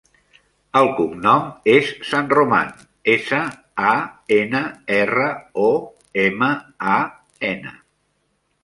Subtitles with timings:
[0.79, 1.43] El cognom
[1.73, 2.73] és Sanroman:
[3.17, 3.43] essa,
[3.91, 3.95] a,
[4.41, 4.63] ena,
[4.99, 5.29] erra,
[5.67, 5.71] o,
[6.27, 6.53] ema,
[6.97, 6.99] a,
[7.55, 7.81] ena.